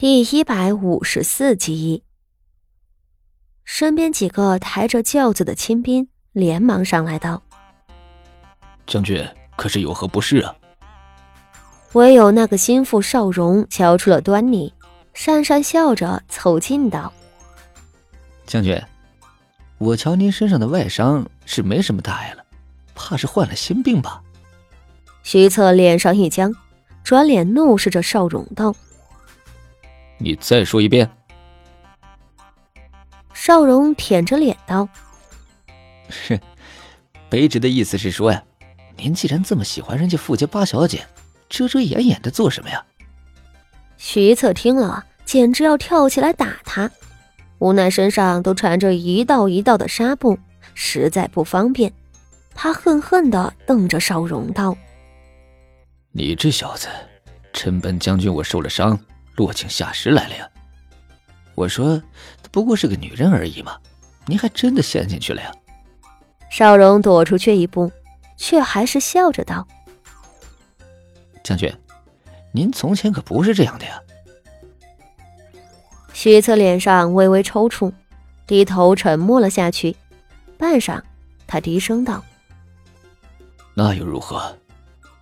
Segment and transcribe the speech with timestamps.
[0.00, 2.04] 第一百五十四集，
[3.66, 7.42] 身边几个抬着轿子的亲兵连忙上来道
[8.88, 9.22] ：“将军
[9.56, 10.56] 可是有何不适啊？”
[11.92, 14.72] 唯有那个心腹少荣瞧出了端倪，
[15.14, 17.12] 讪讪笑着凑近道
[18.48, 18.82] ：“将军，
[19.76, 22.44] 我瞧您身上的外伤是没什么大碍了，
[22.94, 24.22] 怕是患了心病吧？”
[25.22, 26.56] 徐策脸上一僵，
[27.04, 28.74] 转脸怒视着邵荣道。
[30.22, 31.10] 你再说一遍。
[33.32, 34.86] 邵荣舔着脸道
[36.28, 36.38] ：“哼，
[37.30, 38.44] 卑职的意思是说呀，
[38.96, 41.06] 您既然这么喜欢人家富家八小姐，
[41.48, 42.84] 遮遮掩掩的做什么呀？”
[43.96, 46.90] 徐策听了，简直要跳起来打他，
[47.58, 50.38] 无奈身上都缠着一道一道的纱布，
[50.74, 51.90] 实在不方便。
[52.54, 54.76] 他恨恨的瞪着邵荣道
[56.12, 56.88] ：“你这小子，
[57.54, 58.98] 趁本将军我受了伤。”
[59.40, 60.46] 落井下石来了呀！
[61.54, 61.96] 我说，
[62.42, 63.78] 她不过是个女人而已嘛，
[64.26, 65.50] 您还真的陷进去了呀？
[66.50, 67.90] 邵荣躲出去一步，
[68.36, 69.66] 却还是笑着道
[71.42, 71.72] ：“将军，
[72.52, 73.98] 您从前可不是这样的呀。”
[76.12, 77.90] 徐策脸上微微抽搐，
[78.46, 79.96] 低头沉默了下去。
[80.58, 81.00] 半晌，
[81.46, 82.22] 他低声道
[83.72, 84.54] ：“那又如何？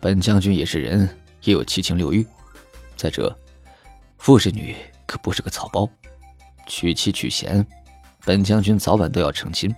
[0.00, 1.06] 本将军也是人，
[1.42, 2.26] 也有七情六欲。
[2.96, 3.36] 再者……”
[4.18, 4.74] 傅氏女
[5.06, 5.88] 可不是个草包，
[6.66, 7.64] 娶妻娶贤，
[8.24, 9.72] 本将军早晚都要成亲，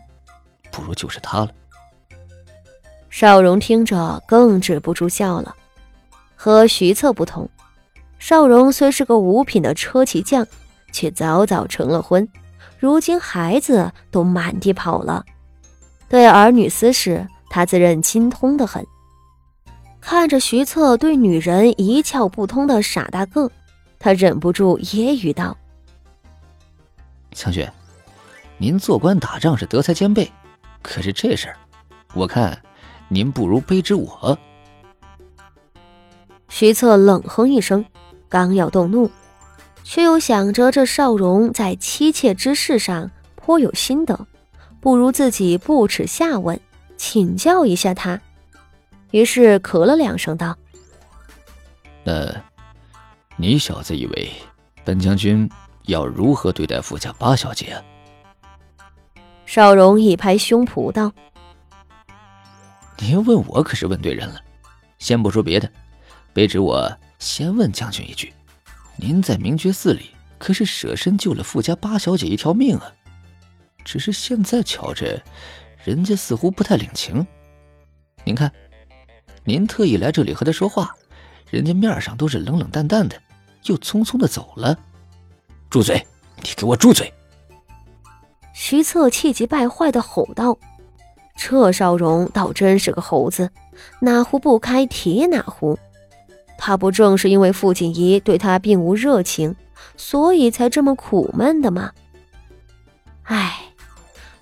[0.71, 1.51] 不如就是她了。
[3.11, 5.55] 邵荣听着更止不住笑了。
[6.35, 7.51] 和徐策不同，
[8.19, 10.47] 邵荣虽是个五品的车骑将，
[10.93, 12.27] 却早早成了婚，
[12.79, 15.25] 如今孩子都满地跑了，
[16.09, 18.87] 对儿女私事他自认精通的很。
[20.01, 23.51] 看着徐策对女人一窍不通的傻大个。
[23.99, 25.57] 他忍不住揶揄道
[27.35, 27.69] ：“将军，
[28.57, 30.31] 您做官打仗是德才兼备，
[30.83, 31.57] 可是这事儿，
[32.15, 32.63] 我看
[33.09, 34.39] 您不如卑职我。”
[36.49, 37.85] 徐策冷哼一声，
[38.29, 39.11] 刚要动怒，
[39.85, 44.27] 却又想着这少荣在妻妾之事上颇有心得，
[44.81, 46.59] 不如自己不耻下问，
[46.97, 48.21] 请教一下他。
[49.11, 50.57] 于是咳了两声，道
[52.05, 52.35] ：“那……”
[53.41, 54.33] 你小子以为
[54.85, 55.49] 本将军
[55.85, 57.81] 要如何对待富家八小姐？
[59.47, 61.13] 邵荣一拍胸脯道
[62.99, 64.43] ：“您问我可是问对人了。
[64.99, 65.71] 先不说别的，
[66.35, 68.35] 卑职我先问将军一句：
[68.97, 72.93] 您在明觉寺里可是舍身救了富家八小姐一条命啊？
[73.85, 75.23] 只是现在瞧着，
[75.85, 77.25] 人家似乎不太领情。
[78.25, 78.53] 您看，
[79.45, 80.93] 您特意来这里和他说话，
[81.49, 83.17] 人家面上都是冷冷淡淡的。”
[83.69, 84.79] 又匆匆的走了，
[85.71, 86.07] 住嘴！
[86.43, 87.13] 你给我住嘴！
[88.53, 90.57] 徐策气急败坏的吼道
[91.39, 93.51] ：“这少荣倒真是个猴子，
[94.01, 95.79] 哪壶不开提哪壶。
[96.57, 99.55] 他不正是因为傅锦仪对他并无热情，
[99.97, 101.93] 所以才这么苦闷的吗？
[103.23, 103.61] 唉，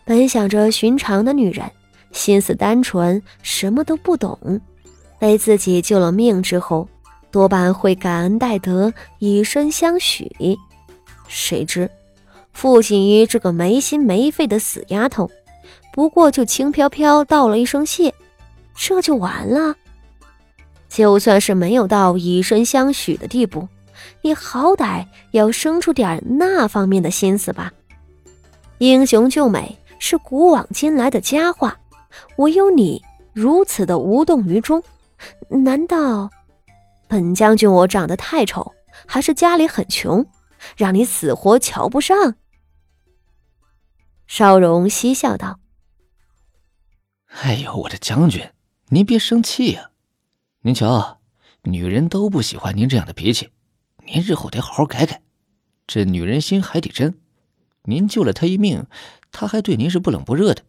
[0.05, 1.71] 本想着寻常的女人，
[2.13, 4.61] 心思单纯，什么都不懂，
[5.19, 6.89] 被自己救了命之后。”
[7.37, 10.57] 多半会感恩戴德，以身相许。
[11.29, 11.91] 谁知
[12.55, 15.31] 傅锦衣这个没心没肺的死丫头，
[15.93, 18.15] 不过就轻飘飘道了一声谢，
[18.75, 19.77] 这就完了。
[20.89, 23.69] 就算是没有到以身相许的地步，
[24.23, 27.71] 你好歹要生出点那方面的心思吧。
[28.79, 31.79] 英雄救美是古往今来的佳话，
[32.37, 33.03] 唯有你
[33.35, 34.83] 如此的无动于衷，
[35.51, 36.31] 难道？
[37.09, 38.75] 本将军，我长得太丑，
[39.07, 40.27] 还是家里很穷，
[40.77, 42.37] 让你死活瞧不上？
[44.27, 45.61] 邵荣嬉笑道
[47.43, 48.51] ：“哎呦，我的将军，
[48.89, 49.91] 您别生气呀！
[50.63, 51.21] 您瞧，
[51.63, 53.51] 女人都不喜欢您这样的脾气，
[54.07, 55.23] 您日后得好好改改。
[55.87, 57.21] 这女人心海底针，
[57.85, 58.87] 您救了她一命，
[59.31, 60.65] 她还对您是不冷不热的，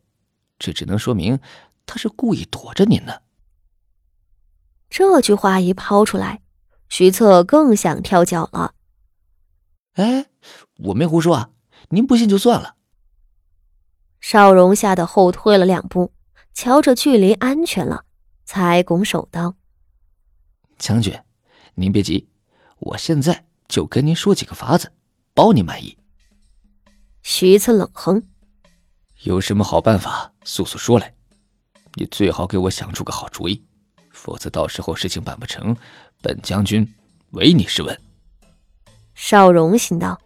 [0.59, 1.39] 这只能说明
[1.88, 3.21] 她是故意躲着您呢。”
[4.89, 6.41] 这句话一抛出来，
[6.89, 8.73] 徐策更想跳脚了。
[9.93, 10.27] 哎，
[10.77, 11.49] 我没胡说啊，
[11.89, 12.75] 您不信就算了。
[14.19, 16.13] 邵荣吓得后退了两步，
[16.53, 18.05] 瞧着距离安全了，
[18.45, 19.55] 才拱手道
[20.77, 21.17] ：“将军，
[21.75, 22.29] 您别急，
[22.79, 24.91] 我现在就跟您说几个法子，
[25.33, 25.97] 包你满意。”
[27.23, 28.23] 徐策冷哼
[29.23, 31.13] ：“有什么好办法，速速说来。
[31.95, 33.65] 你最好给我想出个好主意。”
[34.17, 35.77] 否则，到时候事情办不成，
[36.21, 36.91] 本将军
[37.31, 38.01] 唯你是问。
[39.13, 40.19] 邵荣心道：“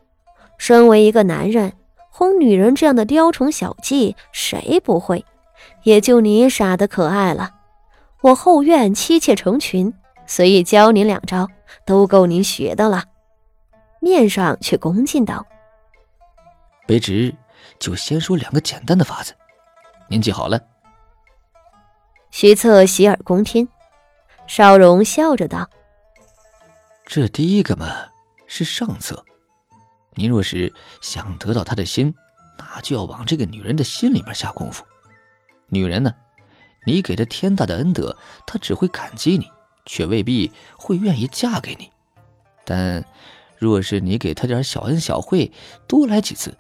[0.57, 1.73] 身为一个男人，
[2.09, 5.25] 哄女人这样的雕虫小技，谁不会？
[5.83, 7.51] 也就你傻的可爱了。
[8.21, 9.93] 我后院妻妾成群，
[10.25, 11.47] 随意教您两招，
[11.85, 13.03] 都够您学的了。”
[13.99, 15.45] 面上却恭敬道
[16.87, 17.35] ：“卑职
[17.77, 19.33] 就先说两个简单的法子，
[20.07, 20.59] 您记好了。”
[22.31, 23.67] 徐策洗耳恭听，
[24.53, 25.69] 邵荣笑着道
[27.07, 27.87] ：“这第一个嘛，
[28.47, 29.23] 是上策。
[30.15, 32.13] 您若是想得到他的心，
[32.57, 34.83] 那就要往这个女人的心里面下功夫。
[35.69, 36.13] 女人呢，
[36.85, 39.49] 你给她天大的恩德，她只会感激你，
[39.85, 41.89] 却未必会愿意嫁给你。
[42.65, 43.05] 但……”
[43.57, 45.49] 若是你给她点小恩小惠，
[45.87, 46.53] 多来几次，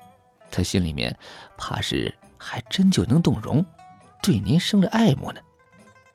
[0.49, 1.13] 她心里面
[1.57, 3.65] 怕是还真就能动容，
[4.23, 5.41] 对您生了爱慕呢。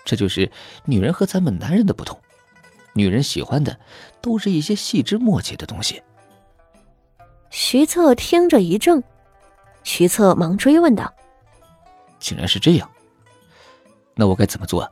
[0.07, 0.51] 这就是
[0.85, 2.19] 女人和咱们男人的不同，
[2.95, 3.79] 女人喜欢的
[4.23, 6.03] 都是一些细枝末节的东西。
[7.51, 9.03] 徐策听着一怔，
[9.83, 11.13] 徐策忙追问道
[12.21, 12.89] ：“竟然是这样，
[14.15, 14.91] 那我该怎么做？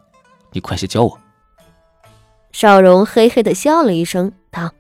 [0.51, 1.19] 你快些教我。”
[2.51, 4.73] 邵荣嘿嘿的笑了一声，道。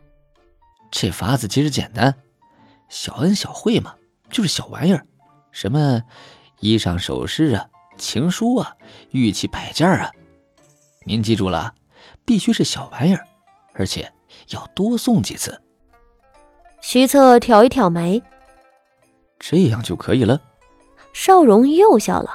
[0.90, 2.14] 这法子其实简单，
[2.88, 3.94] 小恩小惠嘛，
[4.30, 5.06] 就是小玩意儿，
[5.52, 6.02] 什么
[6.60, 7.66] 衣裳首饰啊、
[7.98, 8.76] 情书啊、
[9.10, 10.10] 玉器摆件啊，
[11.04, 11.74] 您记住了，
[12.24, 13.26] 必须是小玩意儿，
[13.74, 14.10] 而且
[14.50, 15.60] 要多送几次。
[16.80, 18.22] 徐策挑一挑眉，
[19.38, 20.40] 这样就可以了。
[21.12, 22.30] 少荣又笑了，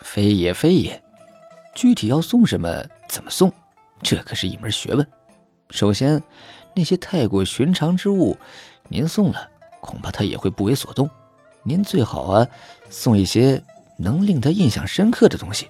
[0.00, 1.02] 非也非也，
[1.74, 3.52] 具体要送什么，怎么送，
[4.02, 5.06] 这可是一门学问。
[5.70, 6.22] 首先，
[6.74, 8.36] 那些太过寻常之物，
[8.88, 9.48] 您送了，
[9.80, 11.08] 恐怕他也会不为所动。
[11.62, 12.46] 您最好啊，
[12.90, 13.62] 送一些
[13.96, 15.68] 能令他印象深刻的东西，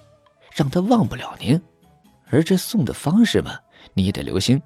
[0.55, 1.61] 让他忘不了您。
[2.31, 3.59] 而这送的方式嘛，
[3.93, 4.59] 你也得留心。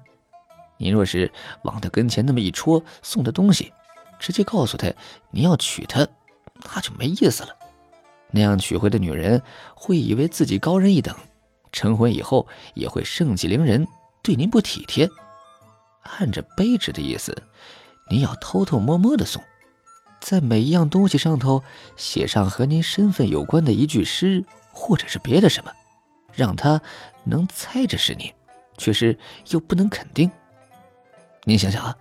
[0.78, 1.30] 您若是
[1.64, 3.70] 往他跟前那么一戳，送的东西，
[4.18, 4.90] 直接告诉他
[5.30, 6.06] 您要娶她，
[6.74, 7.54] 那就没意思了。
[8.30, 9.42] 那样娶回的女人
[9.74, 11.14] 会以为自己高人一等，
[11.72, 13.86] 成婚以后也会盛气凌人。
[14.22, 15.10] 对您不体贴，
[16.02, 17.36] 按着卑职的意思，
[18.10, 19.42] 您要偷偷摸摸的送，
[20.20, 21.62] 在每一样东西上头
[21.96, 25.72] 写上和您身份有关的一句诗，或者是别的什么，
[26.32, 26.80] 让他
[27.24, 28.32] 能猜着是您，
[28.76, 29.18] 却是
[29.50, 30.30] 又不能肯定。
[31.44, 31.96] 您想想啊，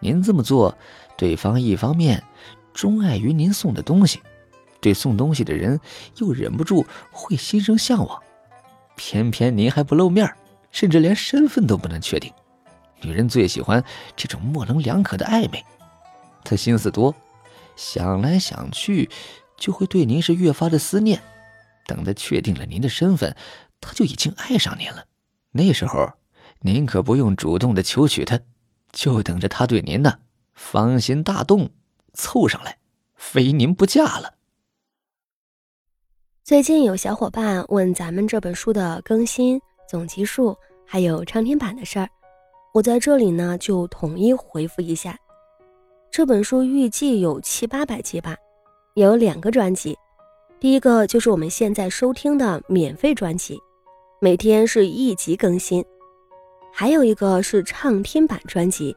[0.00, 0.76] 您这么做，
[1.16, 2.22] 对方一方面
[2.74, 4.20] 钟爱于您送的东西，
[4.80, 5.80] 对送东西的人
[6.16, 8.22] 又忍不住会心生向往，
[8.96, 10.32] 偏偏您还不露面
[10.70, 12.32] 甚至连身份都不能确定，
[13.00, 13.82] 女人最喜欢
[14.14, 15.64] 这种模棱两可的暧昧。
[16.44, 17.14] 她心思多，
[17.74, 19.08] 想来想去，
[19.56, 21.20] 就会对您是越发的思念。
[21.88, 23.34] 等他确定了您的身份，
[23.80, 25.06] 他就已经爱上您了。
[25.50, 26.12] 那时候，
[26.60, 28.38] 您可不用主动的求娶她，
[28.92, 30.20] 就等着她对您呢
[30.52, 31.70] 芳心大动，
[32.12, 32.76] 凑上来，
[33.14, 34.34] 非您不嫁了。
[36.44, 39.60] 最近有小伙伴问咱们这本书的更新。
[39.88, 40.54] 总集数
[40.86, 42.08] 还有长篇版的事儿，
[42.74, 45.18] 我在这里呢就统一回复一下。
[46.10, 48.36] 这本书预计有七八百集吧，
[48.94, 49.96] 有两个专辑，
[50.60, 53.58] 第一个就是我们现在收听的免费专辑，
[54.20, 55.82] 每天是一集更新；
[56.72, 58.96] 还有一个是畅听版专辑，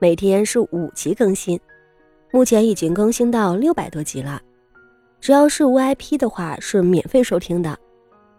[0.00, 1.58] 每天是五集更新，
[2.32, 4.40] 目前已经更新到六百多集了。
[5.20, 7.78] 只要是 VIP 的话是免费收听的，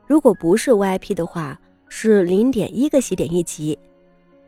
[0.06, 1.58] 如果不是 VIP 的话。
[1.90, 3.80] 是零点一个喜点一集，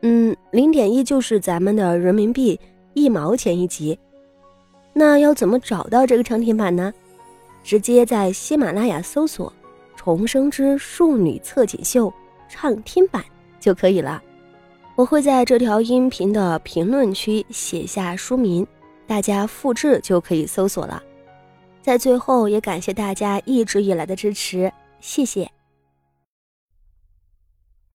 [0.01, 2.59] 嗯，零点一就是咱们的人民币
[2.93, 3.97] 一毛钱一集。
[4.91, 6.93] 那要怎么找到这个长听版呢？
[7.63, 9.51] 直接在喜马拉雅搜索
[9.95, 12.11] “重生之庶女侧锦绣”
[12.49, 13.23] 畅听版
[13.59, 14.21] 就可以了。
[14.95, 18.65] 我会在这条音频的评论区写下书名，
[19.07, 21.01] 大家复制就可以搜索了。
[21.81, 25.49] 在最后也感谢大家一直以来的支持，谢谢。